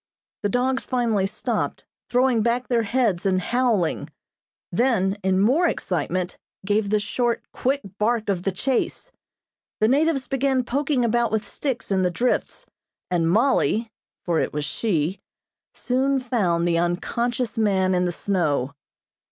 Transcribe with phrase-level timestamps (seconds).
[0.41, 4.09] The dogs finally stopped, throwing back their heads and howling;
[4.71, 9.11] then, in more excitement, gave the short, quick bark of the chase.
[9.79, 12.65] The natives began poking about with sticks in the drifts,
[13.11, 13.91] and Mollie
[14.25, 15.19] (for it was she)
[15.75, 18.73] soon found the unconscious man in the snow.